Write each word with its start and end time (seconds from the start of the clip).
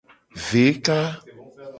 Veka. 0.45 0.99